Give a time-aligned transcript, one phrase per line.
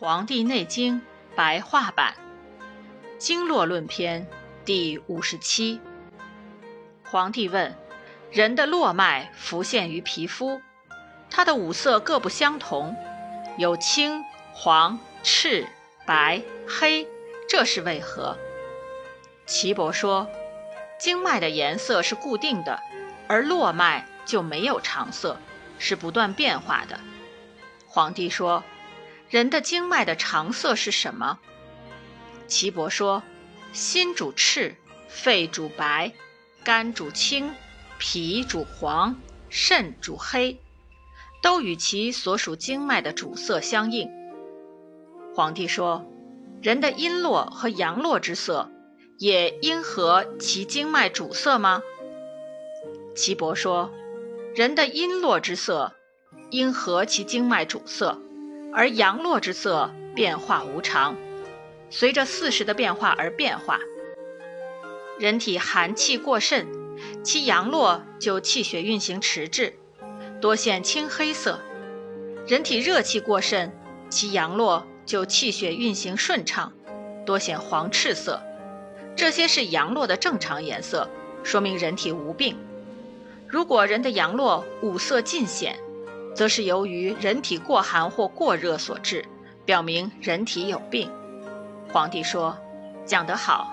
[0.00, 1.02] 黄帝内经
[1.36, 2.14] 白话版
[3.18, 4.26] 经络论篇
[4.64, 5.78] 第五十七。
[7.04, 7.76] 皇帝问：
[8.30, 10.62] 人的络脉浮现于皮肤，
[11.28, 12.96] 它的五色各不相同，
[13.58, 14.24] 有青、
[14.54, 15.66] 黄、赤、
[16.06, 17.06] 白、黑，
[17.46, 18.38] 这是为何？
[19.44, 20.26] 岐伯说：
[20.98, 22.80] 经脉的颜色是固定的，
[23.28, 25.36] 而络脉就没有常色，
[25.78, 26.98] 是不断变化的。
[27.86, 28.64] 皇帝说。
[29.30, 31.38] 人的经脉的常色是什么？
[32.48, 33.22] 岐伯说：
[33.72, 34.74] 心主赤，
[35.08, 36.12] 肺主白，
[36.64, 37.54] 肝主青，
[37.96, 39.14] 脾主黄，
[39.48, 40.60] 肾主黑，
[41.40, 44.10] 都与其所属经脉的主色相应。
[45.32, 46.04] 皇帝说：
[46.60, 48.68] 人的阴络和阳络之色，
[49.16, 51.82] 也应合其经脉主色吗？
[53.14, 53.92] 岐伯说：
[54.56, 55.94] 人的阴络之色，
[56.50, 58.20] 应合其经脉主色。
[58.72, 61.16] 而阳络之色变化无常，
[61.90, 63.80] 随着四时的变化而变化。
[65.18, 66.66] 人体寒气过甚，
[67.22, 69.74] 其阳络就气血运行迟滞，
[70.40, 71.58] 多显青黑色；
[72.46, 73.72] 人体热气过甚，
[74.08, 76.72] 其阳络就气血运行顺畅，
[77.26, 78.40] 多显黄赤色。
[79.16, 81.10] 这些是阳络的正常颜色，
[81.42, 82.56] 说明人体无病。
[83.46, 85.78] 如果人的阳络五色尽显，
[86.40, 89.22] 则是由于人体过寒或过热所致，
[89.66, 91.12] 表明人体有病。
[91.92, 92.56] 皇帝说
[93.04, 93.70] ：“讲得好。”